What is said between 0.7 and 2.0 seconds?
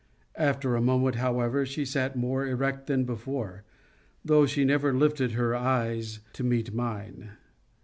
a moment, however, she